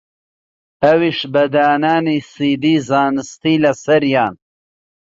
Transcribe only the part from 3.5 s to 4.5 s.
لەسەریان